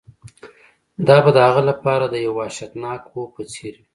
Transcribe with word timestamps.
دا 1.07 1.17
به 1.23 1.29
د 1.33 1.37
هغه 1.47 1.61
لپاره 1.69 2.05
د 2.09 2.15
یو 2.25 2.33
وحشتناک 2.39 3.01
خوب 3.09 3.29
په 3.35 3.43
څیر 3.51 3.73
وي 3.79 3.85